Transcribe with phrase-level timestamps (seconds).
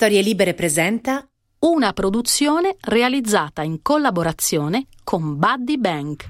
[0.00, 1.28] Storie Libere presenta
[1.66, 6.24] una produzione realizzata in collaborazione con Buddy Bank.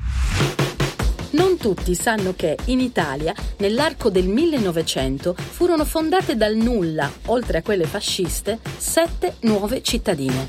[1.33, 7.63] Non tutti sanno che in Italia, nell'arco del 1900, furono fondate dal nulla, oltre a
[7.63, 10.49] quelle fasciste, sette nuove cittadine.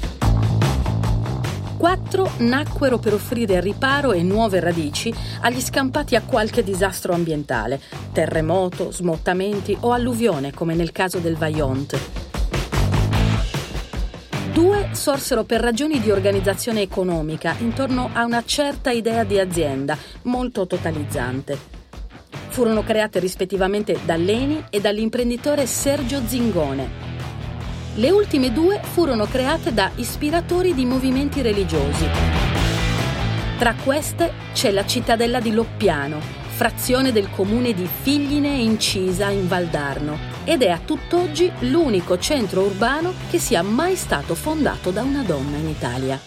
[1.76, 7.82] Quattro nacquero per offrire riparo e nuove radici agli scampati a qualche disastro ambientale,
[8.14, 12.29] terremoto, smottamenti o alluvione, come nel caso del Vajont.
[14.54, 20.66] Due sorsero per ragioni di organizzazione economica intorno a una certa idea di azienda, molto
[20.66, 21.58] totalizzante.
[22.48, 26.90] Furono create rispettivamente da Leni e dall'imprenditore Sergio Zingone.
[27.94, 32.08] Le ultime due furono create da ispiratori di movimenti religiosi.
[33.60, 40.18] Tra queste c'è la cittadella di Loppiano, frazione del comune di Figline Incisa in Valdarno,
[40.44, 45.56] ed è a tutt'oggi l'unico centro urbano che sia mai stato fondato da una donna
[45.56, 46.20] in Italia.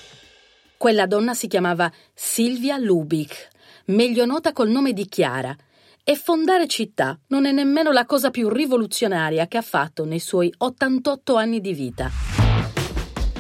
[0.79, 3.49] Quella donna si chiamava Silvia Lubick,
[3.89, 5.55] meglio nota col nome di Chiara,
[6.03, 10.51] e fondare città non è nemmeno la cosa più rivoluzionaria che ha fatto nei suoi
[10.57, 12.32] 88 anni di vita.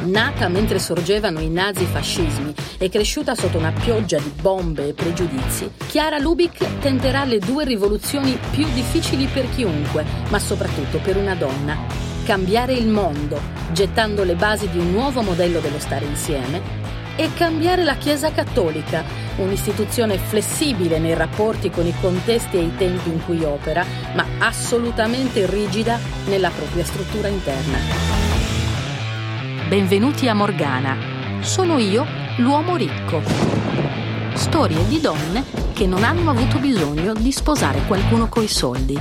[0.04, 6.18] Nata mentre sorgevano i nazifascismi e cresciuta sotto una pioggia di bombe e pregiudizi, Chiara
[6.18, 11.76] Lubick tenterà le due rivoluzioni più difficili per chiunque, ma soprattutto per una donna.
[12.24, 13.40] Cambiare il mondo,
[13.72, 19.04] gettando le basi di un nuovo modello dello stare insieme, e cambiare la Chiesa Cattolica,
[19.36, 25.46] un'istituzione flessibile nei rapporti con i contesti e i tempi in cui opera, ma assolutamente
[25.46, 28.41] rigida nella propria struttura interna.
[29.72, 30.98] Benvenuti a Morgana.
[31.40, 32.04] Sono io,
[32.36, 33.22] l'uomo ricco.
[34.34, 39.00] Storie di donne che non hanno avuto bisogno di sposare qualcuno coi soldi.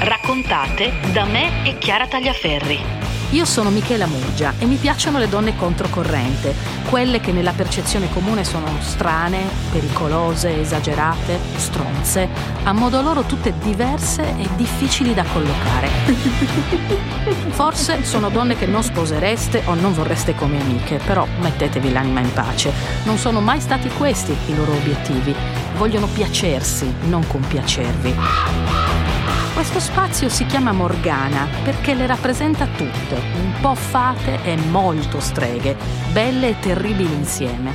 [0.00, 3.09] Raccontate da me e Chiara Tagliaferri.
[3.32, 6.52] Io sono Michela Murgia e mi piacciono le donne controcorrente,
[6.88, 12.28] quelle che nella percezione comune sono strane, pericolose, esagerate, stronze,
[12.64, 15.88] a modo loro tutte diverse e difficili da collocare.
[17.50, 22.32] Forse sono donne che non sposereste o non vorreste come amiche, però mettetevi l'anima in
[22.32, 22.72] pace.
[23.04, 25.32] Non sono mai stati questi i loro obiettivi.
[25.76, 29.19] Vogliono piacersi, non compiacervi.
[29.54, 35.76] Questo spazio si chiama Morgana perché le rappresenta tutte, un po' fate e molto streghe,
[36.12, 37.74] belle e terribili insieme.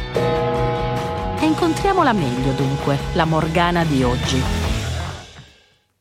[1.40, 4.42] E incontriamola meglio dunque, la Morgana di oggi.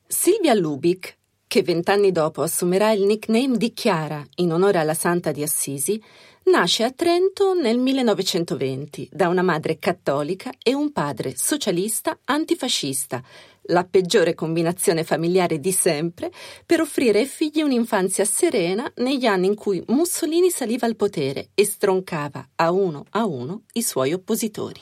[0.06, 1.16] Silvia Lubick,
[1.46, 6.02] che vent'anni dopo assumerà il nickname di Chiara in onore alla Santa di Assisi,
[6.44, 13.22] nasce a Trento nel 1920 da una madre cattolica e un padre socialista antifascista
[13.66, 16.30] la peggiore combinazione familiare di sempre
[16.66, 21.64] per offrire ai figli un'infanzia serena negli anni in cui Mussolini saliva al potere e
[21.64, 24.80] stroncava a uno a uno i suoi oppositori.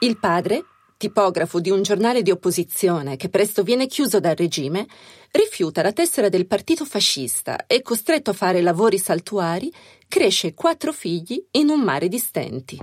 [0.00, 0.64] Il padre,
[0.96, 4.86] tipografo di un giornale di opposizione che presto viene chiuso dal regime,
[5.30, 9.72] rifiuta la tessera del partito fascista e, costretto a fare lavori saltuari,
[10.08, 12.78] cresce quattro figli in un mare di stenti.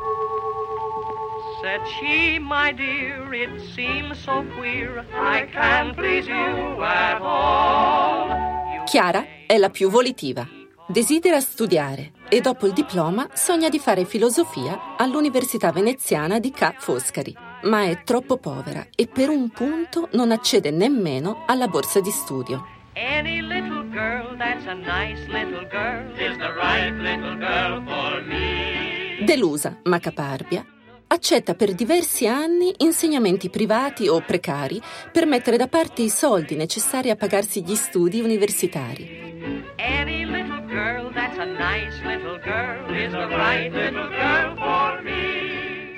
[1.62, 8.84] Said she, my dear, it seems so queer, I can't please you at all.
[8.86, 10.48] Chiara è la più volitiva.
[10.88, 17.36] Desidera studiare e dopo il diploma sogna di fare filosofia all'Università veneziana di Ca' Foscari,
[17.66, 22.66] ma è troppo povera e per un punto non accede nemmeno alla borsa di studio.
[22.94, 29.24] Any little girl that's a nice little girl is the right little girl for me.
[29.24, 30.66] Delusa ma caparbia,
[31.12, 37.10] accetta per diversi anni insegnamenti privati o precari per mettere da parte i soldi necessari
[37.10, 39.20] a pagarsi gli studi universitari.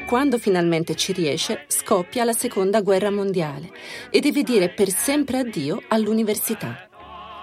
[0.07, 3.69] Quando finalmente ci riesce, scoppia la seconda guerra mondiale
[4.09, 6.88] e deve dire per sempre addio all'università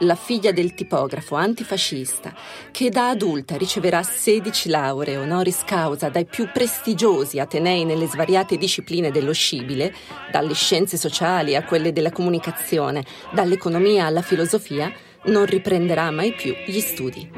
[0.00, 2.34] la figlia del tipografo antifascista,
[2.70, 9.11] che da adulta riceverà 16 lauree honoris causa dai più prestigiosi atenei nelle svariate discipline
[9.11, 9.94] dello scibile,
[10.31, 14.93] dalle scienze sociali a quelle della comunicazione, dall'economia alla filosofia,
[15.25, 17.31] non riprenderà mai più gli studi.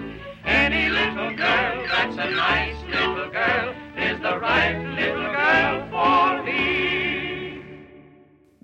[0.44, 4.81] Any little girl that's a nice little girl is the right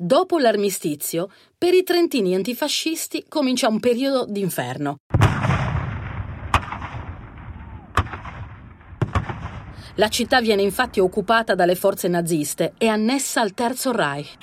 [0.00, 1.29] Dopo l'armistizio,
[1.59, 4.99] per i trentini antifascisti comincia un periodo d'inferno.
[9.97, 14.37] La città viene infatti occupata dalle forze naziste e annessa al Terzo Reich.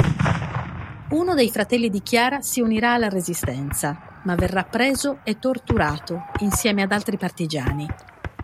[1.11, 3.97] Uno dei fratelli di Chiara si unirà alla resistenza.
[4.25, 7.87] ma verrà preso e torturato insieme ad altri partigiani.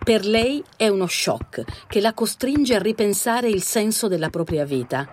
[0.02, 5.10] Per lei è uno shock che la costringe a ripensare il senso della propria vita.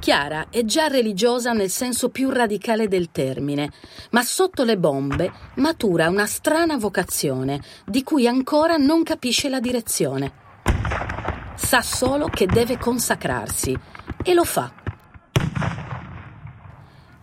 [0.00, 3.70] Chiara è già religiosa nel senso più radicale del termine,
[4.12, 10.32] ma sotto le bombe matura una strana vocazione di cui ancora non capisce la direzione.
[11.54, 13.78] Sa solo che deve consacrarsi
[14.24, 14.72] e lo fa.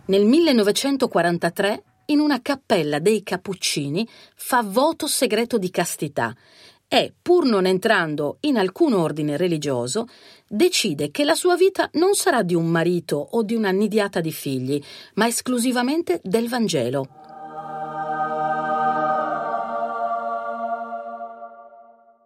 [0.06, 6.34] Nel 1943 in una cappella dei Cappuccini fa voto segreto di castità
[6.88, 10.08] e, pur non entrando in alcun ordine religioso,
[10.48, 14.32] decide che la sua vita non sarà di un marito o di una nidiata di
[14.32, 14.82] figli,
[15.16, 17.10] ma esclusivamente del Vangelo.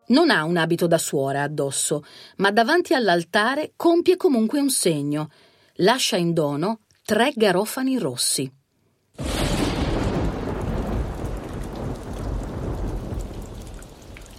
[0.07, 2.03] Non ha un abito da suora addosso,
[2.37, 5.29] ma davanti all'altare compie comunque un segno.
[5.75, 8.60] Lascia in dono tre garofani rossi.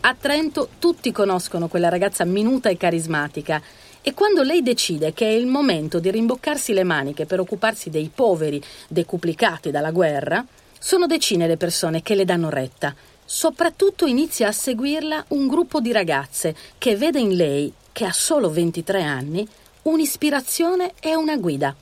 [0.04, 3.62] A Trento tutti conoscono quella ragazza minuta e carismatica
[4.02, 8.10] e quando lei decide che è il momento di rimboccarsi le maniche per occuparsi dei
[8.12, 10.44] poveri decuplicati dalla guerra,
[10.76, 12.92] sono decine le persone che le danno retta.
[13.24, 18.50] Soprattutto inizia a seguirla un gruppo di ragazze che vede in lei, che ha solo
[18.50, 19.46] 23 anni,
[19.82, 21.76] un'ispirazione e una guida.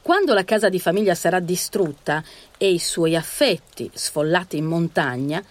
[0.00, 2.22] Quando la casa di famiglia sarà distrutta
[2.56, 5.42] e i suoi affetti sfollati in montagna,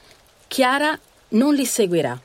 [0.48, 0.98] Chiara
[1.34, 2.20] non li seguirà.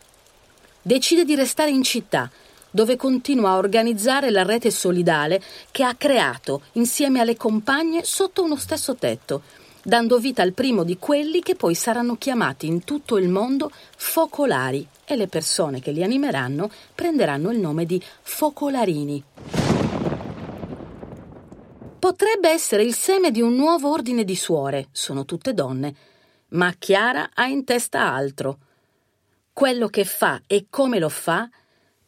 [0.80, 2.30] Decide di restare in città,
[2.70, 8.56] dove continua a organizzare la rete solidale che ha creato insieme alle compagne sotto uno
[8.56, 9.42] stesso tetto,
[9.82, 14.86] dando vita al primo di quelli che poi saranno chiamati in tutto il mondo focolari
[15.04, 19.24] e le persone che li animeranno prenderanno il nome di focolarini.
[21.98, 25.94] Potrebbe essere il seme di un nuovo ordine di suore, sono tutte donne,
[26.50, 28.58] ma Chiara ha in testa altro
[29.58, 31.48] quello che fa e come lo fa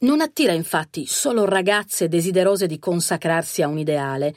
[0.02, 4.37] non attira infatti solo ragazze desiderose di consacrarsi a un ideale,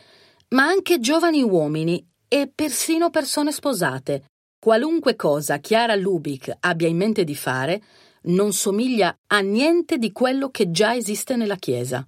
[0.55, 4.31] ma anche giovani uomini e persino persone sposate.
[4.59, 7.83] Qualunque cosa Chiara Lubick abbia in mente di fare
[8.23, 12.03] non somiglia a niente di quello che già esiste nella Chiesa.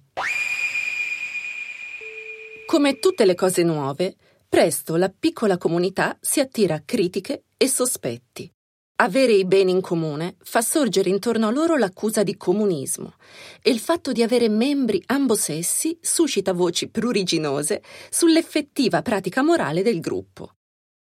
[2.66, 4.16] Come tutte le cose nuove,
[4.48, 8.50] presto la piccola comunità si attira critiche e sospetti.
[8.98, 13.12] Avere i beni in comune fa sorgere intorno a loro l'accusa di comunismo
[13.60, 20.00] e il fatto di avere membri ambo sessi suscita voci pruriginose sull'effettiva pratica morale del
[20.00, 20.52] gruppo.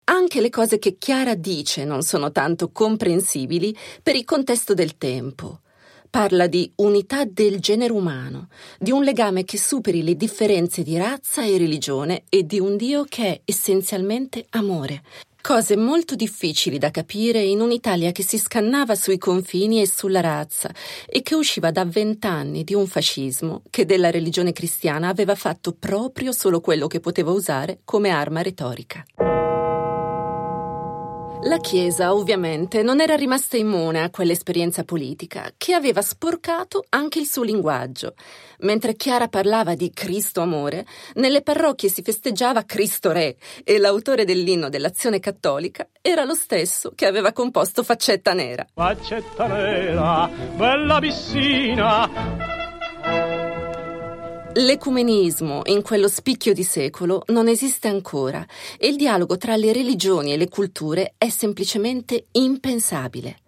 [0.05, 5.63] Anche le cose che Chiara dice non sono tanto comprensibili per il contesto del tempo.
[6.09, 8.49] Parla di unità del genere umano,
[8.79, 13.05] di un legame che superi le differenze di razza e religione e di un Dio
[13.09, 15.03] che è essenzialmente amore,
[15.43, 20.71] Cose molto difficili da capire in un'Italia che si scannava sui confini e sulla razza
[21.05, 26.31] e che usciva da vent'anni di un fascismo che della religione cristiana aveva fatto proprio
[26.31, 29.05] solo quello che poteva usare come arma retorica.
[31.45, 37.27] La Chiesa, ovviamente, non era rimasta immune a quell'esperienza politica, che aveva sporcato anche il
[37.27, 38.15] suo linguaggio.
[38.61, 44.69] Mentre Chiara parlava di Cristo amore, nelle parrocchie si festeggiava Cristo Re e l'autore dell'inno
[44.69, 48.65] dell'azione cattolica era lo stesso che aveva composto Faccetta Nera.
[48.73, 52.09] Faccetta nera, bella piscina,
[54.55, 60.35] L'ecumenismo in quello spicchio di secolo non esiste ancora e il dialogo tra le religioni
[60.35, 63.39] e le culture è semplicemente impensabile.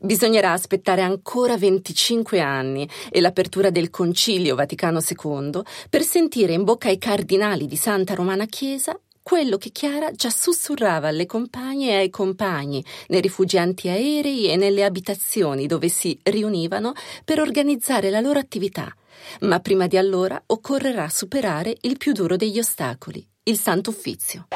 [0.00, 5.60] Bisognerà aspettare ancora 25 anni e l'apertura del Concilio Vaticano II
[5.90, 11.08] per sentire in bocca ai cardinali di Santa Romana Chiesa quello che Chiara già sussurrava
[11.08, 16.94] alle compagne e ai compagni nei rifugi antiaerei e nelle abitazioni dove si riunivano
[17.26, 18.90] per organizzare la loro attività
[19.40, 24.46] ma prima di allora occorrerà superare il più duro degli ostacoli, il Santo Uffizio.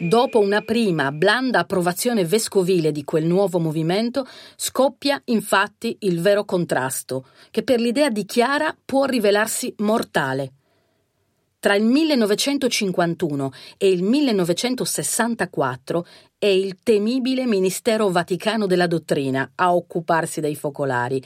[0.00, 7.26] Dopo una prima blanda approvazione vescovile di quel nuovo movimento, scoppia infatti il vero contrasto,
[7.50, 10.52] che per l'idea di Chiara può rivelarsi mortale.
[11.58, 16.06] Tra il 1951 e il 1964
[16.38, 21.20] è il temibile Ministero Vaticano della Dottrina a occuparsi dei focolari,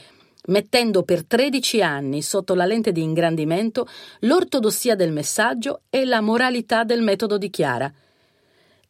[0.47, 3.87] mettendo per 13 anni sotto la lente di ingrandimento
[4.19, 7.91] l'ortodossia del messaggio e la moralità del metodo di Chiara.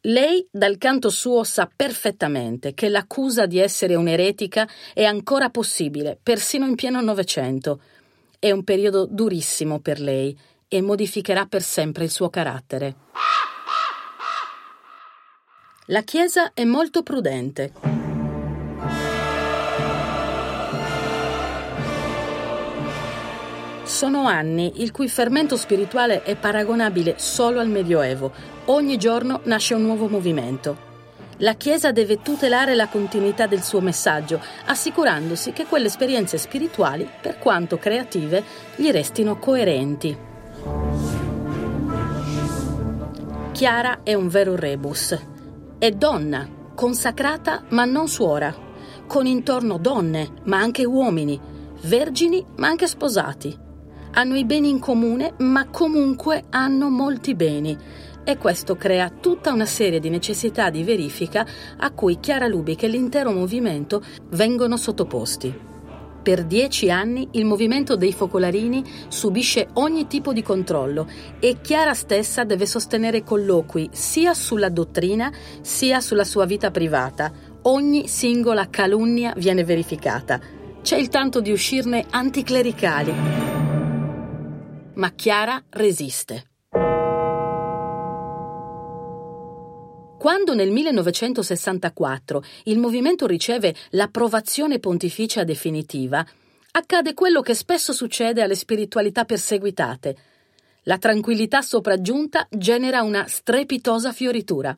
[0.06, 6.66] Lei, dal canto suo, sa perfettamente che l'accusa di essere un'eretica è ancora possibile, persino
[6.66, 7.80] in pieno Novecento.
[8.38, 12.96] È un periodo durissimo per lei e modificherà per sempre il suo carattere.
[15.88, 17.93] La Chiesa è molto prudente.
[24.04, 28.34] Sono anni il cui fermento spirituale è paragonabile solo al Medioevo.
[28.66, 30.76] Ogni giorno nasce un nuovo movimento.
[31.38, 37.40] La Chiesa deve tutelare la continuità del suo messaggio, assicurandosi che quelle esperienze spirituali, per
[37.40, 38.44] quanto creative,
[38.76, 40.18] gli restino coerenti.
[43.54, 45.18] Chiara è un vero rebus.
[45.80, 46.46] È donna,
[46.76, 48.54] consacrata ma non suora,
[49.08, 51.40] con intorno donne, ma anche uomini,
[51.84, 53.63] vergini ma anche sposati.
[54.16, 57.76] Hanno i beni in comune, ma comunque hanno molti beni
[58.24, 61.46] e questo crea tutta una serie di necessità di verifica
[61.78, 65.72] a cui Chiara Lubic e l'intero movimento vengono sottoposti.
[66.22, 71.06] Per dieci anni il movimento dei focolarini subisce ogni tipo di controllo
[71.40, 77.32] e Chiara stessa deve sostenere colloqui sia sulla dottrina sia sulla sua vita privata.
[77.64, 80.40] Ogni singola calunnia viene verificata.
[80.82, 83.83] C'è il tanto di uscirne anticlericali.
[84.96, 86.50] Ma Chiara resiste.
[90.20, 96.24] Quando nel 1964 il movimento riceve l'approvazione pontificia definitiva,
[96.72, 100.16] accade quello che spesso succede alle spiritualità perseguitate.
[100.84, 104.78] La tranquillità sopraggiunta genera una strepitosa fioritura.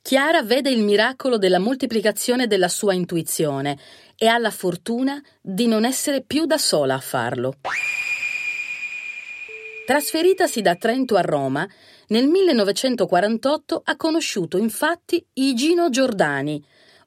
[0.00, 3.78] Chiara vede il miracolo della moltiplicazione della sua intuizione
[4.16, 7.56] e ha la fortuna di non essere più da sola a farlo.
[9.86, 11.64] Trasferitasi da Trento a Roma,
[12.08, 16.60] nel 1948 ha conosciuto infatti Igino Giordani,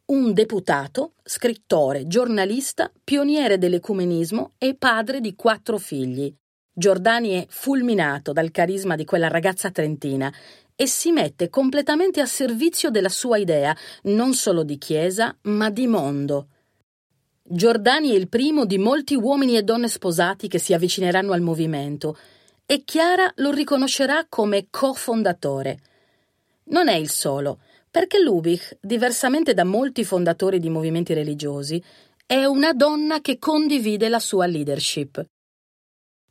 [0.05, 6.33] un deputato, scrittore, giornalista, pioniere dell'ecumenismo e padre di quattro figli.
[6.71, 10.33] Giordani è fulminato dal carisma di quella ragazza trentina
[10.74, 15.86] e si mette completamente a servizio della sua idea, non solo di Chiesa, ma di
[15.86, 16.48] mondo.
[17.43, 22.17] Giordani è il primo di molti uomini e donne sposati che si avvicineranno al movimento
[22.72, 25.80] e Chiara lo riconoscerà come cofondatore.
[26.66, 31.84] Non è il solo, perché Lubich, diversamente da molti fondatori di movimenti religiosi,
[32.28, 35.26] è una donna che condivide la sua leadership.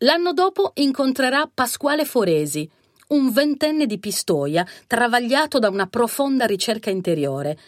[0.02, 2.70] L'anno dopo incontrerà Pasquale Foresi,
[3.08, 7.58] un ventenne di Pistoia, travagliato da una profonda ricerca interiore,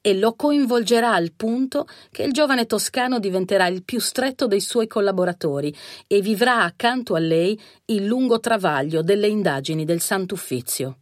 [0.00, 4.86] e lo coinvolgerà al punto che il giovane toscano diventerà il più stretto dei suoi
[4.86, 5.74] collaboratori
[6.06, 10.98] e vivrà accanto a lei il lungo travaglio delle indagini del Sant'Uffizio.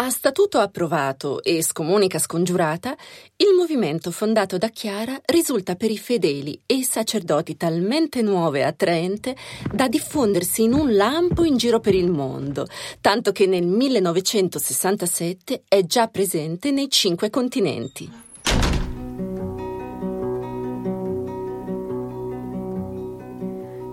[0.00, 2.96] A statuto approvato e scomunica scongiurata,
[3.34, 8.62] il movimento fondato da Chiara risulta per i fedeli e i sacerdoti talmente nuovo e
[8.62, 9.34] attraente
[9.72, 12.68] da diffondersi in un lampo in giro per il mondo,
[13.00, 18.08] tanto che nel 1967 è già presente nei cinque continenti.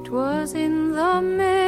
[0.04, 1.65] It was in the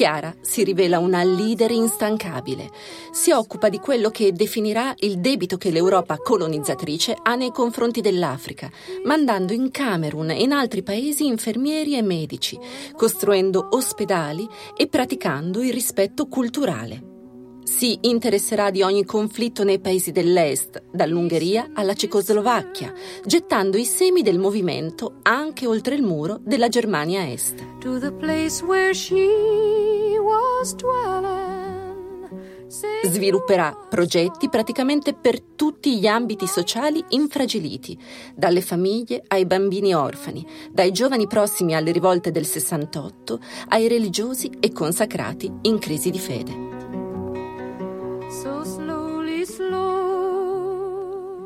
[0.00, 2.70] Chiara si rivela una leader instancabile.
[3.10, 8.70] Si occupa di quello che definirà il debito che l'Europa colonizzatrice ha nei confronti dell'Africa,
[9.04, 12.58] mandando in Camerun e in altri paesi infermieri e medici,
[12.96, 17.09] costruendo ospedali e praticando il rispetto culturale.
[17.62, 22.92] Si interesserà di ogni conflitto nei paesi dell'Est, dall'Ungheria alla Cecoslovacchia,
[23.24, 27.64] gettando i semi del movimento anche oltre il muro della Germania Est.
[33.02, 37.98] Svilupperà progetti praticamente per tutti gli ambiti sociali infragiliti,
[38.34, 44.70] dalle famiglie ai bambini orfani, dai giovani prossimi alle rivolte del 68 ai religiosi e
[44.72, 46.79] consacrati in crisi di fede.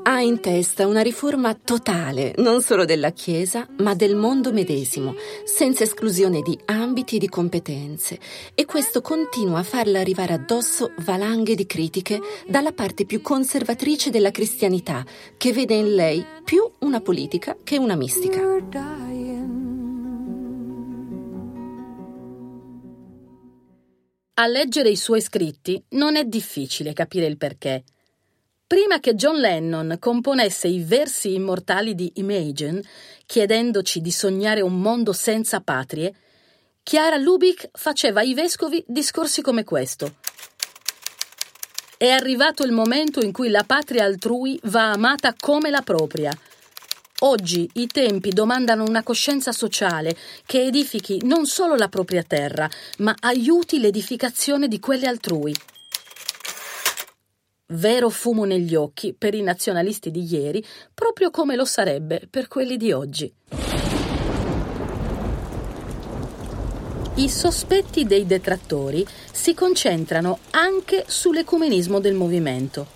[0.06, 5.84] Ha in testa una riforma totale, non solo della Chiesa, ma del mondo medesimo, senza
[5.84, 8.18] esclusione di ambiti e di competenze.
[8.54, 14.30] E questo continua a farla arrivare addosso valanghe di critiche dalla parte più conservatrice della
[14.30, 15.04] cristianità,
[15.38, 18.42] che vede in lei più una politica che una mistica.
[24.37, 27.84] A leggere i suoi scritti non è difficile capire il perché.
[28.66, 32.83] Prima che John Lennon componesse i versi immortali di Imagine,
[33.26, 36.14] chiedendoci di sognare un mondo senza patrie,
[36.83, 40.14] Chiara Lubick faceva ai vescovi discorsi come questo.
[41.99, 46.33] È arrivato il momento in cui la patria altrui va amata come la propria.
[47.21, 50.16] Oggi i tempi domandano una coscienza sociale
[50.47, 52.68] che edifichi non solo la propria terra,
[52.99, 55.54] ma aiuti l'edificazione di quelle altrui.
[57.68, 62.76] Vero fumo negli occhi per i nazionalisti di ieri, proprio come lo sarebbe per quelli
[62.76, 63.33] di oggi.
[67.14, 72.87] I sospetti dei detrattori si concentrano anche sull'ecumenismo del movimento.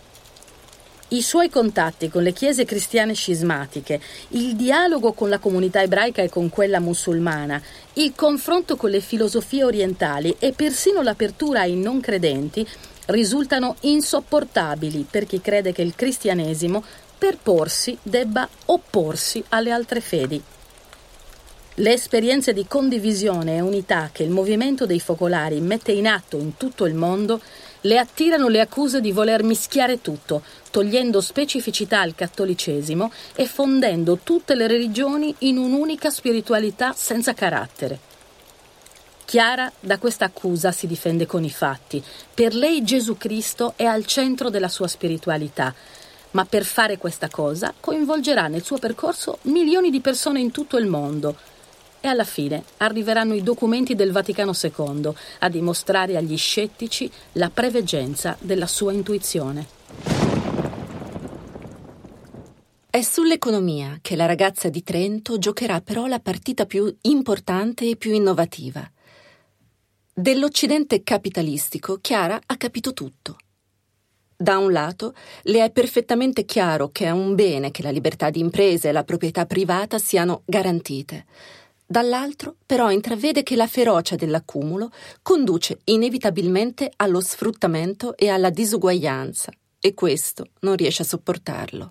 [1.11, 3.99] I suoi contatti con le chiese cristiane scismatiche,
[4.31, 7.63] il dialogo con la comunità ebraica e con quella musulmana,
[7.95, 12.69] il confronto con le filosofie orientali e persino l'apertura ai non credenti
[13.09, 16.83] risultano insopportabili per chi crede che il cristianesimo
[17.17, 20.43] per porsi debba opporsi alle altre fedi.
[21.75, 26.57] Le esperienze di condivisione e unità che il movimento dei focolari mette in atto in
[26.57, 27.41] tutto il mondo
[27.83, 34.57] le attirano le accuse di voler mischiare tutto, togliendo specificità al cattolicesimo e fondendo tutte
[34.57, 38.08] le religioni in un'unica spiritualità senza carattere.
[39.29, 42.03] Chiara da questa accusa si difende con i fatti.
[42.33, 45.75] Per lei Gesù Cristo è al centro della sua spiritualità,
[46.31, 50.87] ma per fare questa cosa coinvolgerà nel suo percorso milioni di persone in tutto il
[50.87, 51.37] mondo
[52.01, 58.35] e alla fine arriveranno i documenti del Vaticano II a dimostrare agli scettici la preveggenza
[58.41, 59.67] della sua intuizione.
[62.89, 68.15] È sull'economia che la ragazza di Trento giocherà però la partita più importante e più
[68.15, 68.91] innovativa.
[70.19, 73.37] Dell'Occidente capitalistico Chiara ha capito tutto.
[74.37, 78.41] Da un lato, le è perfettamente chiaro che è un bene che la libertà di
[78.41, 81.25] impresa e la proprietà privata siano garantite
[81.87, 84.91] dall'altro però intravede che la ferocia dell'accumulo
[85.23, 91.89] conduce inevitabilmente allo sfruttamento e alla disuguaglianza, e questo non riesce a sopportarlo.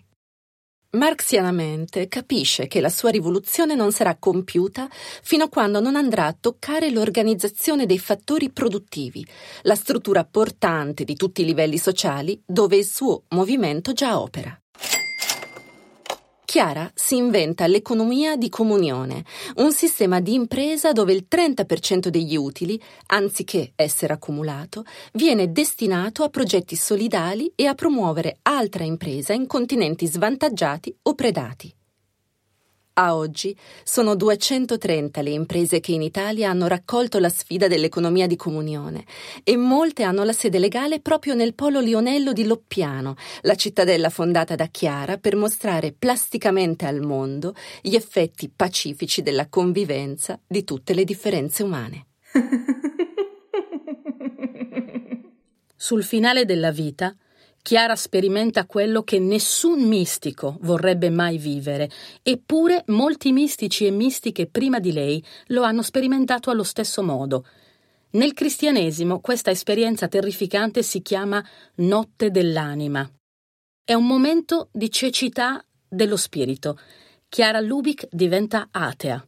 [0.97, 6.35] Marxianamente capisce che la sua rivoluzione non sarà compiuta fino a quando non andrà a
[6.37, 9.23] toccare l'organizzazione dei fattori produttivi,
[9.61, 14.59] la struttura portante di tutti i livelli sociali dove il suo movimento già opera.
[16.49, 22.81] Chiara si inventa l'economia di comunione, un sistema di impresa dove il 30% degli utili,
[23.07, 30.07] anziché essere accumulato, viene destinato a progetti solidali e a promuovere altra impresa in continenti
[30.07, 31.76] svantaggiati o predati.
[32.99, 38.35] A oggi sono 230 le imprese che in Italia hanno raccolto la sfida dell'economia di
[38.35, 39.05] comunione
[39.43, 44.55] e molte hanno la sede legale proprio nel polo Lionello di Loppiano, la cittadella fondata
[44.55, 51.03] da Chiara per mostrare plasticamente al mondo gli effetti pacifici della convivenza di tutte le
[51.03, 52.07] differenze umane.
[55.75, 57.15] Sul finale della vita,
[57.67, 61.91] Chiara sperimenta quello che nessun mistico vorrebbe mai vivere,
[62.23, 67.45] eppure molti mistici e mistiche prima di lei lo hanno sperimentato allo stesso modo.
[68.11, 71.45] Nel cristianesimo questa esperienza terrificante si chiama
[71.79, 73.05] notte dell'anima.
[73.83, 76.79] È un momento di cecità dello spirito.
[77.27, 79.27] Chiara Lubick diventa atea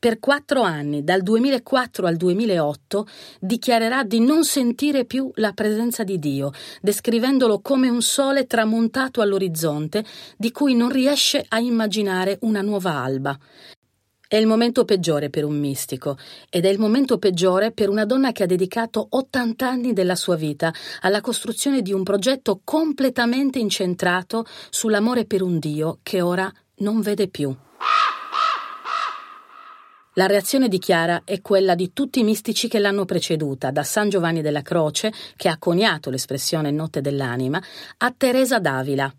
[0.00, 3.06] per quattro anni, dal 2004 al 2008,
[3.38, 10.02] dichiarerà di non sentire più la presenza di Dio, descrivendolo come un sole tramontato all'orizzonte
[10.38, 13.38] di cui non riesce a immaginare una nuova alba.
[14.26, 16.16] È il momento peggiore per un mistico
[16.48, 20.36] ed è il momento peggiore per una donna che ha dedicato 80 anni della sua
[20.36, 27.02] vita alla costruzione di un progetto completamente incentrato sull'amore per un Dio che ora non
[27.02, 27.54] vede più.
[30.20, 34.10] La reazione di Chiara è quella di tutti i mistici che l'hanno preceduta, da San
[34.10, 37.58] Giovanni della Croce, che ha coniato l'espressione notte dell'anima,
[37.96, 39.10] a Teresa d'Avila.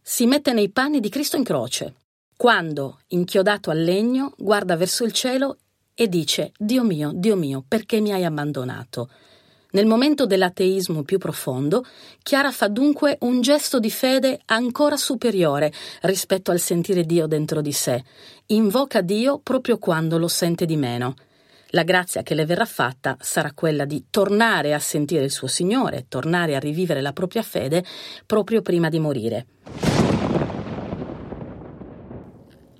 [0.00, 1.94] Si mette nei panni di Cristo in croce.
[2.38, 5.58] Quando, inchiodato al legno, guarda verso il cielo
[5.92, 9.10] e dice Dio mio, Dio mio, perché mi hai abbandonato?
[9.72, 11.84] Nel momento dell'ateismo più profondo,
[12.22, 17.72] Chiara fa dunque un gesto di fede ancora superiore rispetto al sentire Dio dentro di
[17.72, 18.02] sé.
[18.46, 21.14] Invoca Dio proprio quando lo sente di meno.
[21.72, 26.06] La grazia che le verrà fatta sarà quella di tornare a sentire il suo Signore,
[26.08, 27.84] tornare a rivivere la propria fede
[28.26, 29.46] proprio prima di morire.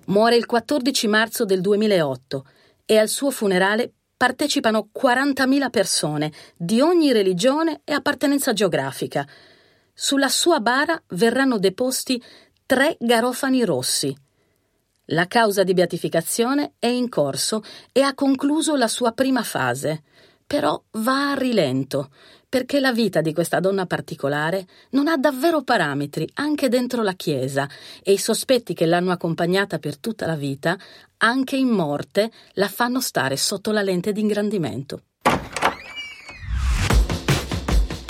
[0.06, 2.44] Muore il 14 marzo del 2008
[2.84, 9.26] e al suo funerale partecipano 40.000 persone di ogni religione e appartenenza geografica.
[9.94, 12.22] Sulla sua bara verranno deposti
[12.66, 14.14] tre garofani rossi.
[15.06, 20.02] La causa di beatificazione è in corso e ha concluso la sua prima fase,
[20.46, 22.10] però va a rilento,
[22.50, 27.68] perché la vita di questa donna particolare non ha davvero parametri anche dentro la Chiesa
[28.02, 30.76] e i sospetti che l'hanno accompagnata per tutta la vita,
[31.18, 34.20] anche in morte, la fanno stare sotto la lente di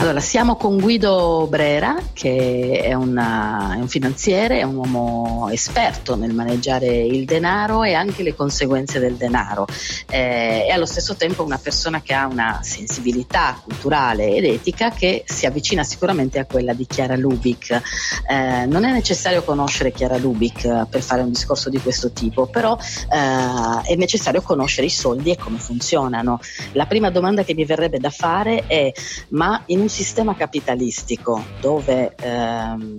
[0.00, 6.16] Allora, siamo con Guido Brera, che è, una, è, un finanziere, è un uomo esperto
[6.16, 9.66] nel maneggiare il denaro e anche le conseguenze del denaro.
[10.08, 15.22] Eh, e allo stesso tempo una persona che ha una sensibilità culturale ed etica che
[15.26, 17.70] si avvicina sicuramente a quella di Chiara Lubic.
[18.26, 22.74] Eh, non è necessario conoscere Chiara Lubic per fare un discorso di questo tipo, però
[22.74, 26.40] eh, è necessario conoscere i soldi e come funzionano.
[26.72, 28.90] La prima domanda che mi verrebbe da fare è:
[29.28, 32.96] ma in un sistema capitalistico dove ehm,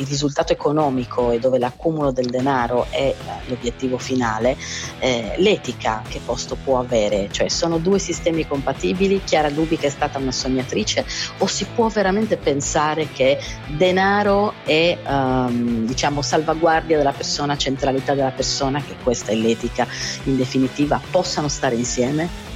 [0.00, 3.14] il risultato economico e dove l'accumulo del denaro è
[3.46, 4.56] l'obiettivo finale,
[4.98, 7.28] eh, l'etica che posto può avere?
[7.30, 9.22] Cioè sono due sistemi compatibili?
[9.22, 11.04] Chiara Lubica è stata una sognatrice
[11.38, 18.30] o si può veramente pensare che denaro e ehm, diciamo salvaguardia della persona, centralità della
[18.30, 19.86] persona, che questa è l'etica
[20.24, 22.50] in definitiva, possano stare insieme?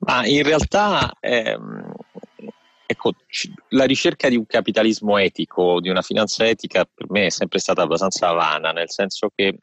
[0.00, 1.77] Ma in realtà ehm,
[2.90, 3.12] ecco,
[3.68, 7.82] la ricerca di un capitalismo etico, di una finanza etica, per me è sempre stata
[7.82, 9.58] abbastanza vana, nel senso che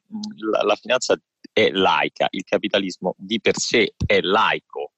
[0.51, 1.19] la, la finanza
[1.51, 4.91] è laica, il capitalismo di per sé è laico.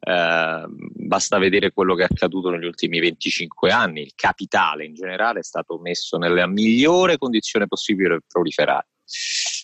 [0.00, 4.00] Eh, basta vedere quello che è accaduto negli ultimi 25 anni.
[4.00, 8.88] Il capitale in generale è stato messo nella migliore condizione possibile per proliferare.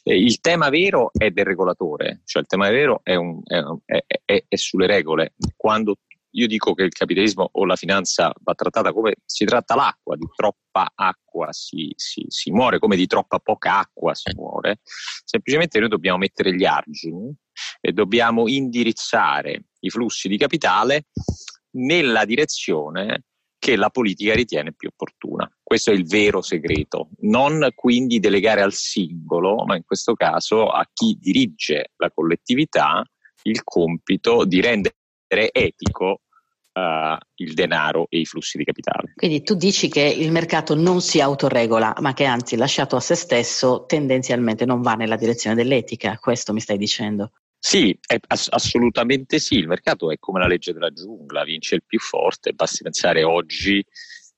[0.05, 4.45] Eh, il tema vero è del regolatore, cioè il tema vero è, un, è, è,
[4.47, 5.35] è sulle regole.
[5.57, 5.97] Quando
[6.37, 10.27] io dico che il capitalismo o la finanza va trattata come si tratta l'acqua, di
[10.35, 14.81] troppa acqua si, si, si, muore, come di troppa poca acqua si muore,
[15.25, 17.35] semplicemente noi dobbiamo mettere gli argini
[17.81, 21.07] e dobbiamo indirizzare i flussi di capitale
[21.77, 23.25] nella direzione
[23.59, 25.51] che la politica ritiene più opportuna.
[25.63, 30.87] Questo è il vero segreto, non quindi delegare al singolo, ma in questo caso a
[30.93, 33.03] chi dirige la collettività
[33.43, 36.21] il compito di rendere etico
[36.77, 39.13] uh, il denaro e i flussi di capitale.
[39.17, 43.15] Quindi tu dici che il mercato non si autoregola, ma che anzi lasciato a se
[43.15, 47.33] stesso tendenzialmente non va nella direzione dell'etica, questo mi stai dicendo?
[47.59, 51.99] Sì, ass- assolutamente sì, il mercato è come la legge della giungla, vince il più
[51.99, 53.85] forte, basti pensare oggi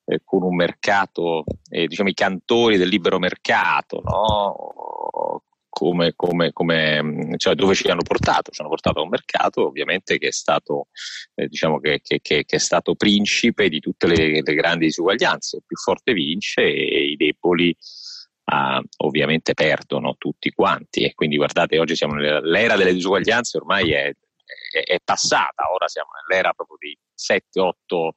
[0.06, 5.42] eh, con un mercato, eh, diciamo i cantori del libero mercato, no?
[5.78, 8.50] Come, come, come, cioè dove ci hanno portato?
[8.50, 10.88] Ci hanno portato a un mercato ovviamente che è stato,
[11.36, 15.62] eh, diciamo che, che, che, è stato principe di tutte le, le, grandi disuguaglianze, il
[15.64, 17.68] più forte vince e i deboli
[18.46, 24.06] uh, ovviamente perdono tutti quanti e quindi guardate oggi siamo nell'era delle disuguaglianze ormai è,
[24.08, 28.08] è, è passata, ora siamo nell'era proprio di 7-8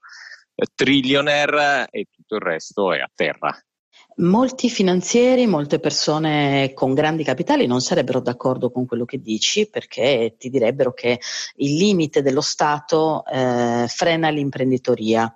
[0.56, 3.56] eh, trillionaire e tutto il resto è a terra.
[4.18, 10.36] Molti finanzieri, molte persone con grandi capitali non sarebbero d'accordo con quello che dici perché
[10.38, 11.20] ti direbbero che
[11.56, 15.34] il limite dello Stato eh, frena l'imprenditoria.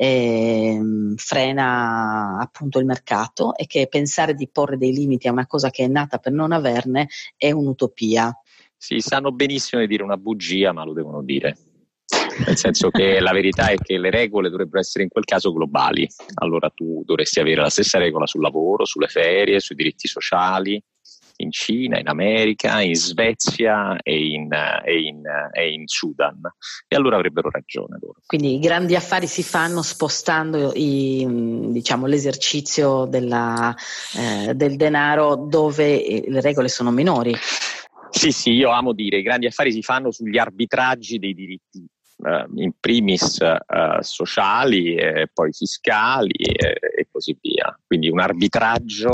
[0.00, 0.80] Eh,
[1.16, 5.82] frena appunto il mercato e che pensare di porre dei limiti a una cosa che
[5.84, 8.32] è nata per non averne è un'utopia.
[8.76, 11.67] Sì, sanno benissimo di dire una bugia, ma lo devono dire
[12.46, 16.06] nel senso che la verità è che le regole dovrebbero essere in quel caso globali,
[16.34, 20.82] allora tu dovresti avere la stessa regola sul lavoro, sulle ferie, sui diritti sociali,
[21.40, 25.22] in Cina, in America, in Svezia e in, e, in,
[25.52, 26.40] e in, Sudan.
[26.86, 28.20] E allora avrebbero ragione loro.
[28.26, 31.24] Quindi i grandi affari si fanno spostando i,
[31.70, 33.74] diciamo, l'esercizio della,
[34.16, 37.34] eh, del denaro dove le regole sono minori.
[38.10, 41.97] Sì, sì, io amo dire, i grandi affari si fanno sugli arbitraggi dei diritti eh,
[42.56, 43.58] in primis eh,
[44.00, 44.96] sociali
[45.32, 47.78] poi fiscali e, così via.
[47.86, 49.10] Quindi un arbitraggio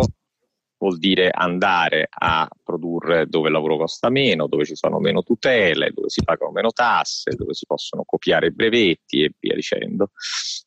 [0.78, 5.92] vuol dire andare a produrre dove il lavoro costa meno, dove ci sono meno tutele,
[5.94, 10.10] dove si pagano meno tasse, dove si possono copiare brevetti e via dicendo.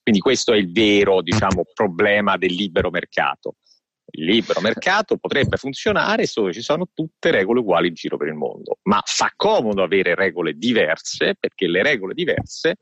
[0.01, 3.55] Quindi questo è il vero diciamo, problema del libero mercato.
[4.09, 8.35] Il libero mercato potrebbe funzionare dove ci sono tutte regole uguali in giro per il
[8.35, 12.75] mondo, ma fa comodo avere regole diverse perché le regole diverse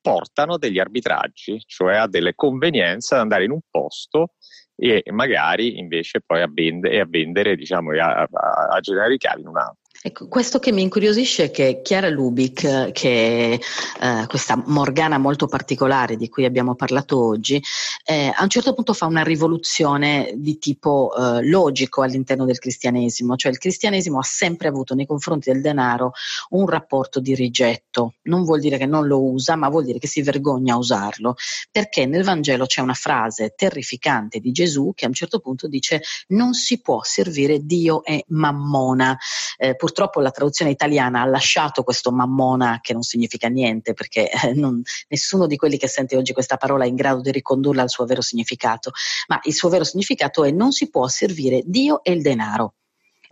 [0.00, 4.34] portano degli arbitraggi, cioè a delle convenienze ad andare in un posto
[4.76, 8.28] e magari invece poi a vendere, a vendere diciamo, a, a,
[8.70, 9.78] a generare ricavi in un altro.
[10.02, 16.16] Ecco, questo che mi incuriosisce è che Chiara Lubic, che eh, questa Morgana molto particolare
[16.16, 17.62] di cui abbiamo parlato oggi,
[18.06, 23.36] eh, a un certo punto fa una rivoluzione di tipo eh, logico all'interno del cristianesimo,
[23.36, 26.12] cioè il cristianesimo ha sempre avuto nei confronti del denaro
[26.50, 30.06] un rapporto di rigetto, non vuol dire che non lo usa, ma vuol dire che
[30.06, 31.34] si vergogna a usarlo,
[31.70, 36.00] perché nel Vangelo c'è una frase terrificante di Gesù che a un certo punto dice
[36.28, 39.14] non si può servire Dio e mammona.
[39.58, 44.52] Eh, purtroppo la traduzione italiana ha lasciato questo mammona che non significa niente perché eh,
[44.54, 47.90] non, nessuno di quelli che sente oggi questa parola è in grado di ricondurla al
[47.90, 48.92] suo vero significato,
[49.26, 52.74] ma il suo vero significato è non si può servire Dio e il denaro.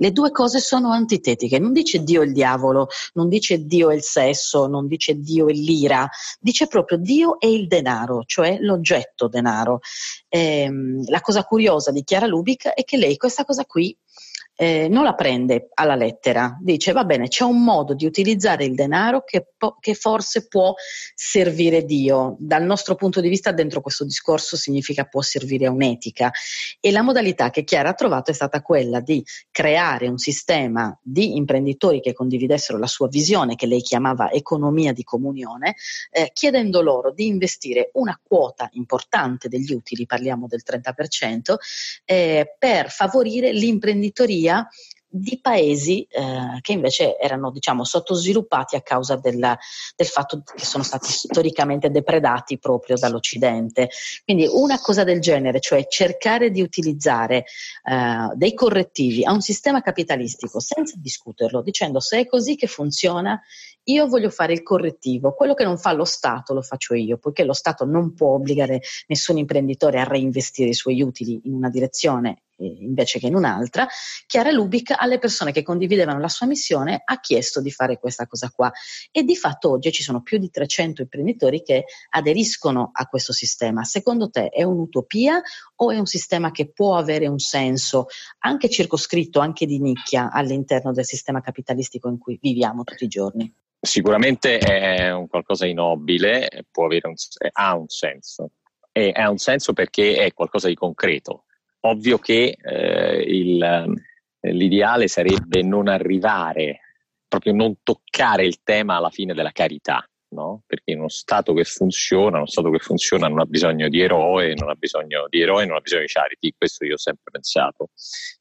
[0.01, 4.67] Le due cose sono antitetiche, non dice Dio il diavolo, non dice Dio il sesso,
[4.67, 9.81] non dice Dio e l'ira, dice proprio Dio e il denaro, cioè l'oggetto denaro.
[10.29, 13.97] Ehm, la cosa curiosa di Chiara Lubic è che lei questa cosa qui
[14.61, 18.75] eh, non la prende alla lettera, dice va bene, c'è un modo di utilizzare il
[18.75, 20.75] denaro che, po- che, forse può
[21.15, 22.35] servire Dio.
[22.41, 26.33] Dal nostro punto di vista dentro questo discorso significa può servire a un'etica
[26.81, 31.37] e la modalità che Chiara ha trovato è stata quella di creare un sistema di
[31.37, 35.77] imprenditori che condividessero la sua visione che lei chiamava economia di comunione,
[36.11, 41.59] eh, chiedendo loro di investire una quota importante degli utili, parliamo del 30%,
[42.05, 44.67] eh, per favorire l'imprenditoria sia
[45.11, 49.57] di paesi eh, che invece erano diciamo, sottosviluppati a causa del,
[49.97, 53.89] del, fatto che sono stati storicamente depredati proprio dall'Occidente.
[54.25, 57.45] Quindi una cosa del genere, cioè cercare di utilizzare
[57.85, 63.41] eh, dei correttivi a un sistema capitalistico senza discuterlo, dicendo se è così che funziona,
[63.85, 67.45] io voglio fare il correttivo, quello che non fa lo Stato lo faccio io, poiché
[67.45, 72.43] lo Stato non può obbligare nessun imprenditore a reinvestire i suoi utili in una direzione
[72.59, 73.87] invece che in un'altra,
[74.27, 78.51] Chiara Lubic alle persone che condividevano la sua missione ha chiesto di fare questa cosa
[78.51, 78.71] qua
[79.11, 83.85] e di fatto oggi ci sono più di 300 imprenditori che aderiscono a questo sistema.
[83.85, 85.41] Secondo te è un'utopia
[85.77, 88.07] o è un sistema che può avere un senso
[88.41, 93.53] anche circoscritto, anche di nicchia all'interno del sistema capitalistico in cui viviamo tutti i giorni?
[93.81, 97.15] Sicuramente è un qualcosa di nobile, un,
[97.53, 98.51] ha un senso.
[98.91, 101.45] E ha un senso perché è qualcosa di concreto,
[101.81, 103.95] Ovvio che eh, il,
[104.41, 106.81] l'ideale sarebbe non arrivare,
[107.27, 110.63] proprio non toccare il tema alla fine della carità, no?
[110.67, 114.55] perché in uno Stato che funziona, uno Stato che funziona non ha bisogno di eroe,
[114.55, 117.91] non ha bisogno di eroe, non ha bisogno di charity, questo io ho sempre pensato.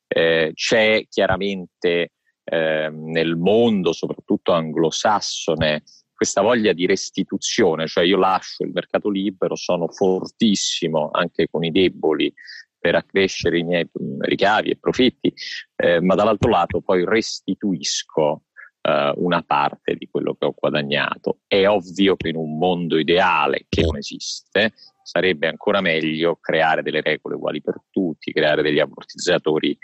[0.08, 2.12] Eh, c'è chiaramente
[2.44, 5.84] eh, nel mondo, soprattutto anglosassone,
[6.18, 11.70] questa voglia di restituzione, cioè io lascio il mercato libero, sono fortissimo anche con i
[11.70, 12.34] deboli,
[12.80, 15.34] per accrescere i miei ricavi e profitti,
[15.76, 18.44] eh, ma dall'altro lato poi restituisco
[18.82, 21.40] eh, una parte di quello che ho guadagnato.
[21.48, 27.02] È ovvio che in un mondo ideale che non esiste sarebbe ancora meglio creare delle
[27.02, 29.78] regole uguali per tutti, creare degli ammortizzatori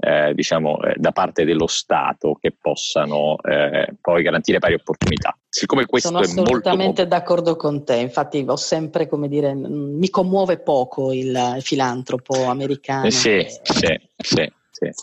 [0.00, 5.36] eh, diciamo, eh, da parte dello Stato che possano eh, poi garantire pari opportunità.
[5.48, 7.04] Siccome questo Sono assolutamente molto...
[7.04, 13.06] d'accordo con te, infatti ho sempre, come dire, mi commuove poco il filantropo americano.
[13.06, 14.84] Eh sì, sì, sì, sì.
[14.84, 14.94] Il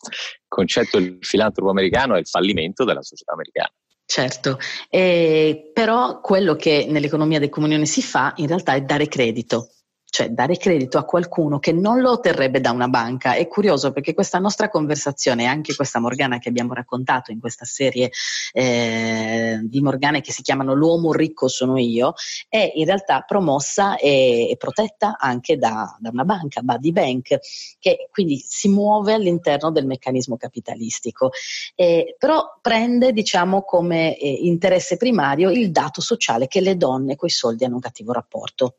[0.48, 3.72] concetto del filantropo americano è il fallimento della società americana.
[4.10, 4.58] Certo,
[4.90, 9.72] eh, però quello che nell'economia del comunione si fa in realtà è dare credito
[10.18, 13.36] cioè dare credito a qualcuno che non lo otterrebbe da una banca.
[13.36, 18.10] È curioso perché questa nostra conversazione, anche questa Morgana che abbiamo raccontato in questa serie
[18.52, 22.16] eh, di Morgane che si chiamano L'uomo ricco sono io,
[22.50, 27.38] è in realtà promossa e, e protetta anche da, da, una banca, Buddy Bank,
[27.78, 31.30] che quindi si muove all'interno del meccanismo capitalistico.
[31.76, 37.30] Eh, però prende diciamo come eh, interesse primario il dato sociale che le donne coi
[37.30, 38.78] soldi hanno un cattivo rapporto.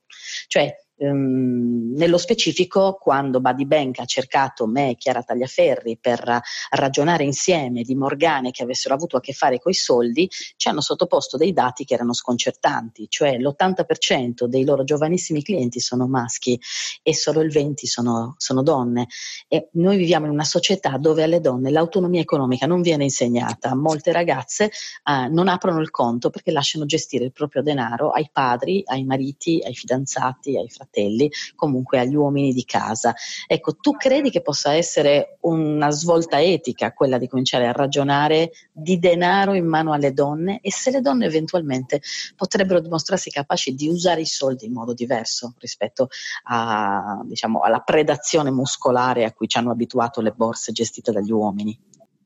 [0.49, 7.23] Cioè Um, nello specifico, quando Buddy Bank ha cercato me e Chiara Tagliaferri per ragionare
[7.23, 11.37] insieme di Morgane che avessero avuto a che fare con i soldi, ci hanno sottoposto
[11.37, 16.61] dei dati che erano sconcertanti, cioè l'80% dei loro giovanissimi clienti sono maschi
[17.03, 19.07] e solo il 20% sono, sono donne.
[19.47, 23.77] E noi viviamo in una società dove alle donne l'autonomia economica non viene insegnata.
[23.77, 24.71] Molte ragazze
[25.05, 29.63] uh, non aprono il conto perché lasciano gestire il proprio denaro ai padri, ai mariti,
[29.65, 33.15] ai fidanzati, ai fratelli fratelli, comunque agli uomini di casa.
[33.47, 38.99] Ecco, tu credi che possa essere una svolta etica quella di cominciare a ragionare di
[38.99, 42.01] denaro in mano alle donne e se le donne eventualmente
[42.35, 46.09] potrebbero dimostrarsi capaci di usare i soldi in modo diverso rispetto
[46.45, 51.79] a, diciamo, alla predazione muscolare a cui ci hanno abituato le borse gestite dagli uomini?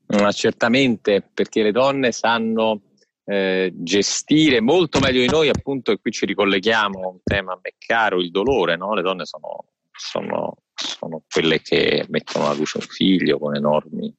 [0.05, 2.79] Ma certamente perché le donne sanno
[3.25, 7.59] eh, gestire molto meglio di noi, appunto, e qui ci ricolleghiamo a un tema a
[7.61, 8.93] me caro, il dolore, no?
[8.93, 14.13] Le donne sono, sono, sono quelle che mettono alla luce un figlio con enormi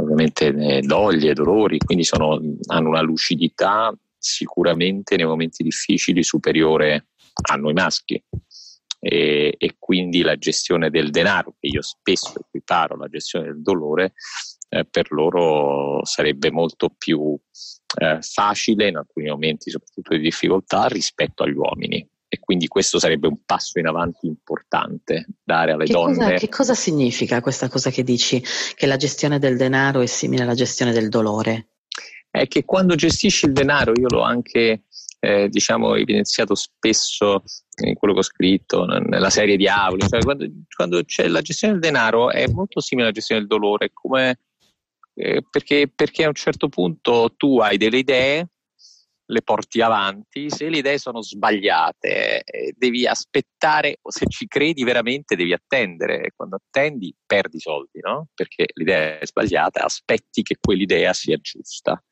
[0.00, 7.08] ovviamente eh, doglie, dolori, quindi sono, hanno una lucidità sicuramente nei momenti difficili superiore
[7.50, 8.22] a noi maschi.
[9.02, 14.12] E, e, quindi la gestione del denaro, che io spesso equiparo alla gestione del dolore,
[14.68, 17.38] eh, per loro sarebbe molto più
[17.98, 22.06] eh, facile in alcuni momenti, soprattutto di difficoltà, rispetto agli uomini.
[22.32, 26.16] E quindi questo sarebbe un passo in avanti importante, dare alle che donne.
[26.16, 28.40] Cosa, che cosa significa questa cosa che dici?
[28.74, 31.70] Che la gestione del denaro è simile alla gestione del dolore?
[32.30, 34.84] È che quando gestisci il denaro, io l'ho anche
[35.18, 37.42] eh, diciamo, evidenziato spesso
[37.84, 41.82] in quello che ho scritto, nella serie Diavoli, cioè quando, quando, c'è la gestione del
[41.82, 44.38] denaro è molto simile alla gestione del dolore, come
[45.14, 48.48] eh, perché, perché a un certo punto tu hai delle idee,
[49.30, 55.36] le porti avanti, se le idee sono sbagliate eh, devi aspettare, se ci credi veramente
[55.36, 58.26] devi attendere, e quando attendi perdi soldi, no?
[58.34, 62.02] Perché l'idea è sbagliata, aspetti che quell'idea sia giusta.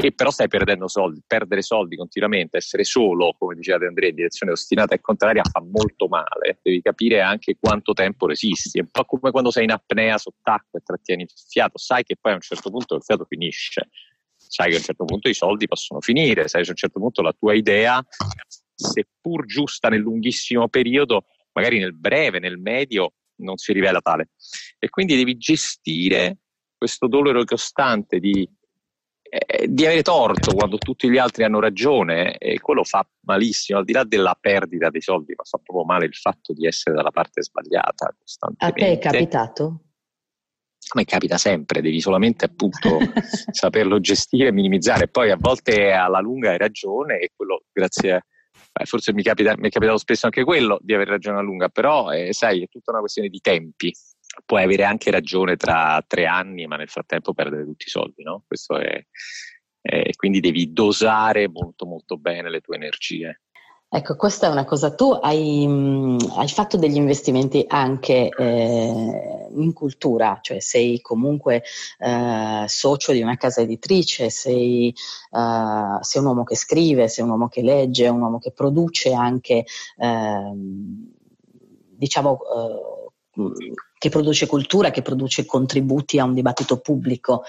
[0.00, 4.14] E però stai perdendo soldi, perdere soldi continuamente, essere solo, come diceva De Andrea, in
[4.14, 6.60] direzione ostinata e contraria fa molto male.
[6.62, 8.78] Devi capire anche quanto tempo resisti.
[8.78, 12.14] È un po' come quando sei in apnea sott'acqua e trattieni il fiato, sai che
[12.14, 13.88] poi a un certo punto il fiato finisce,
[14.36, 17.00] sai che a un certo punto i soldi possono finire, sai che a un certo
[17.00, 18.00] punto la tua idea,
[18.76, 24.28] seppur giusta nel lunghissimo periodo, magari nel breve, nel medio, non si rivela tale.
[24.78, 26.36] E quindi devi gestire
[26.76, 28.48] questo dolore costante di
[29.66, 33.92] di avere torto quando tutti gli altri hanno ragione e quello fa malissimo, al di
[33.92, 37.42] là della perdita dei soldi, ma fa proprio male il fatto di essere dalla parte
[37.42, 38.84] sbagliata costantemente.
[38.84, 39.80] A te è capitato?
[40.90, 42.98] A me capita sempre, devi solamente appunto
[43.52, 45.08] saperlo gestire e minimizzare.
[45.08, 48.24] Poi a volte alla lunga hai ragione e quello grazie a
[48.84, 52.10] forse mi, capita, mi, è capitato spesso anche quello di avere ragione a lunga, però
[52.10, 53.92] eh, sai, è tutta una questione di tempi
[54.44, 58.44] puoi avere anche ragione tra tre anni, ma nel frattempo perdere tutti i soldi, no?
[58.48, 59.06] È,
[59.80, 63.40] è, quindi devi dosare molto molto bene le tue energie.
[63.90, 65.64] Ecco, questa è una cosa, tu hai,
[66.36, 71.62] hai fatto degli investimenti anche eh, in cultura, cioè sei comunque
[71.98, 77.30] eh, socio di una casa editrice, sei, eh, sei, un uomo che scrive, sei un
[77.30, 79.64] uomo che legge, un uomo che produce anche,
[79.96, 81.10] ehm,
[81.96, 87.42] diciamo, eh, che produce cultura, che produce contributi a un dibattito pubblico.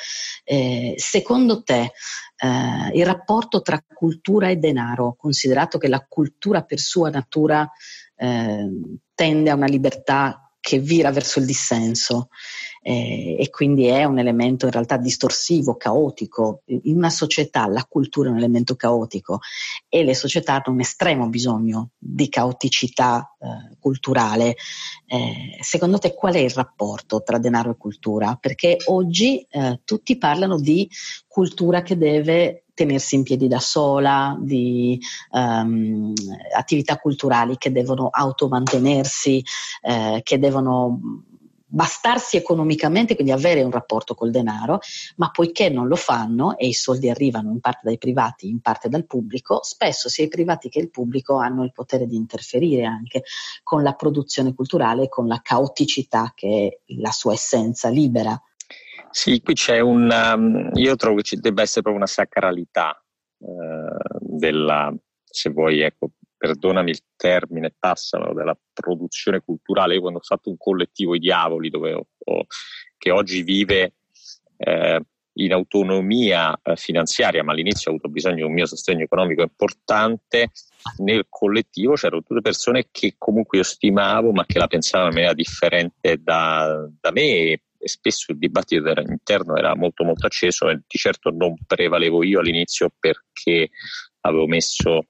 [0.43, 1.91] Eh, secondo te
[2.37, 7.69] eh, il rapporto tra cultura e denaro, considerato che la cultura per sua natura
[8.15, 8.69] eh,
[9.13, 12.29] tende a una libertà che vira verso il dissenso
[12.81, 16.61] eh, e quindi è un elemento in realtà distorsivo, caotico.
[16.65, 19.39] In una società la cultura è un elemento caotico
[19.87, 24.55] e le società hanno un estremo bisogno di caoticità eh, culturale.
[25.05, 28.37] Eh, secondo te qual è il rapporto tra denaro e cultura?
[28.39, 30.89] Perché oggi eh, tutti parlano di
[31.27, 34.97] cultura che deve tenersi in piedi da sola, di
[35.31, 36.13] um,
[36.55, 39.43] attività culturali che devono automantenersi,
[39.81, 40.97] eh, che devono
[41.71, 44.79] bastarsi economicamente, quindi avere un rapporto col denaro,
[45.17, 48.89] ma poiché non lo fanno e i soldi arrivano in parte dai privati, in parte
[48.89, 53.23] dal pubblico, spesso sia i privati che il pubblico hanno il potere di interferire anche
[53.63, 58.41] con la produzione culturale e con la caoticità che è la sua essenza libera.
[59.11, 60.09] Sì, qui c'è un...
[60.11, 63.01] Um, io trovo che ci debba essere proprio una sacralità
[63.37, 69.95] uh, della, se vuoi, ecco, perdonami il termine, passano della produzione culturale.
[69.95, 72.45] Io quando ho fatto un collettivo I Diavoli, ho, ho,
[72.97, 73.95] che oggi vive
[74.55, 75.01] eh,
[75.33, 80.51] in autonomia eh, finanziaria, ma all'inizio ho avuto bisogno di un mio sostegno economico importante,
[80.99, 85.35] nel collettivo c'erano tutte persone che comunque io stimavo, ma che la pensavano in maniera
[85.35, 90.97] differente da, da me e, spesso il dibattito interno era molto molto acceso e di
[90.97, 93.69] certo non prevalevo io all'inizio perché
[94.21, 95.05] avevo messo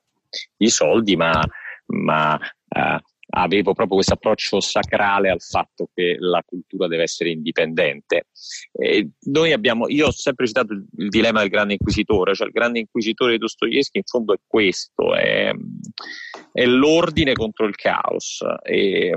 [0.57, 1.41] i soldi, ma,
[1.87, 2.99] ma uh,
[3.31, 8.27] avevo proprio questo approccio sacrale al fatto che la cultura deve essere indipendente.
[8.71, 12.53] E noi abbiamo, io ho sempre citato il, il, dilemma del grande inquisitore, cioè il
[12.53, 15.51] grande inquisitore di Dostoevsky in fondo è questo, è,
[16.51, 18.43] è l'ordine contro il caos.
[18.63, 19.15] E,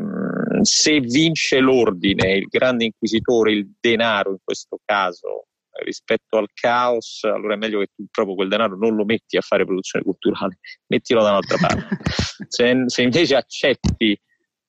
[0.62, 5.46] se vince l'ordine, il grande inquisitore, il denaro in questo caso,
[5.82, 9.40] rispetto al caos, allora è meglio che tu proprio quel denaro non lo metti a
[9.40, 10.58] fare produzione culturale,
[10.88, 11.98] mettilo da un'altra parte.
[12.48, 14.18] se, se invece accetti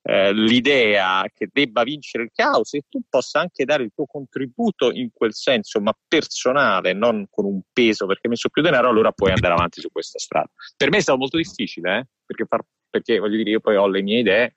[0.05, 4.91] eh, l'idea che debba vincere il caos e tu possa anche dare il tuo contributo
[4.91, 9.11] in quel senso, ma personale, non con un peso perché hai messo più denaro, allora
[9.11, 10.49] puoi andare avanti su questa strada.
[10.76, 12.07] Per me è stato molto difficile, eh?
[12.26, 14.55] perché, far, perché voglio dire, io poi ho le mie idee,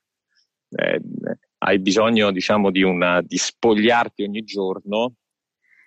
[0.70, 1.00] eh,
[1.58, 5.14] hai bisogno diciamo di, una, di spogliarti ogni giorno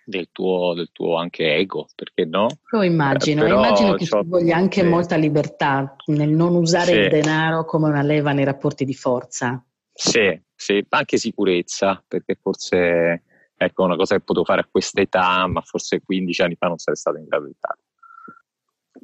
[0.09, 2.47] del tuo, del tuo, anche ego, perché no?
[2.71, 4.87] Lo immagino, eh, immagino che ci voglia anche sì.
[4.87, 6.97] molta libertà nel non usare sì.
[6.97, 9.63] il denaro come una leva nei rapporti di forza.
[9.93, 13.23] Sì, sì, anche sicurezza, perché forse
[13.55, 16.77] ecco una cosa che potevo fare a questa età, ma forse 15 anni fa non
[16.77, 17.79] sarei stato in grado di fare.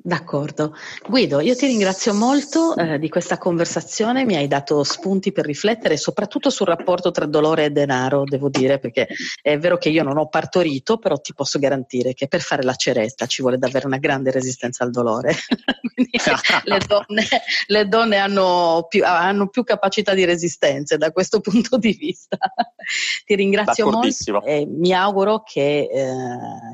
[0.06, 0.76] D'accordo.
[1.10, 5.97] Guido, io ti ringrazio molto eh, di questa conversazione, mi hai dato spunti per riflettere
[5.97, 9.08] soprattutto sul rapporto tra dolore e denaro, devo dire, perché
[9.41, 12.76] è vero che io non ho partorito, però ti posso garantire che per fare la
[12.76, 15.34] ceretta ci vuole davvero una grande resistenza al dolore.
[16.66, 17.24] le donne,
[17.68, 22.38] le donne hanno, più, hanno, più, capacità di resistenza da questo punto di vista.
[23.26, 26.14] ti ringrazio molto e mi auguro che eh,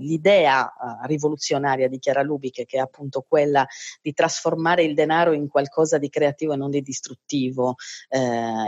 [0.01, 3.65] l'idea eh, rivoluzionaria di Chiara Lubiche, che è appunto quella
[4.01, 7.76] di trasformare il denaro in qualcosa di creativo e non di distruttivo
[8.09, 8.19] eh,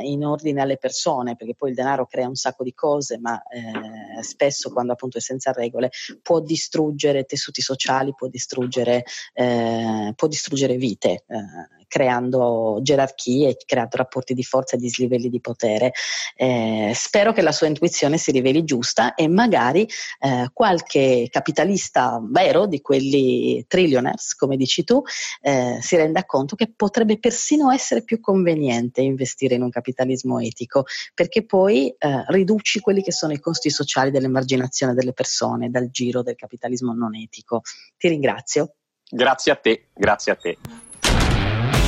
[0.04, 4.22] in ordine alle persone, perché poi il denaro crea un sacco di cose, ma eh,
[4.24, 5.90] spesso quando appunto è senza regole
[6.22, 14.34] può distruggere tessuti sociali, può distruggere, eh, può distruggere vite eh, creando gerarchie, creando rapporti
[14.34, 15.92] di forza e dislivelli di potere.
[16.36, 19.88] Eh, spero che la sua intuizione si riveli giusta e magari
[20.20, 25.04] eh, qualche capitalista vero di quelli trillionaires, come dici tu,
[25.42, 30.86] eh, si renda conto che potrebbe persino essere più conveniente investire in un capitalismo etico,
[31.14, 36.24] perché poi eh, riduci quelli che sono i costi sociali dell'emarginazione delle persone dal giro
[36.24, 37.62] del capitalismo non etico.
[37.96, 38.78] Ti ringrazio.
[39.08, 40.58] Grazie a te, grazie a te.